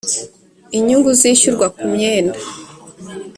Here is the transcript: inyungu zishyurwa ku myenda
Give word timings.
inyungu 0.77 1.09
zishyurwa 1.19 1.67
ku 1.75 1.83
myenda 1.93 2.39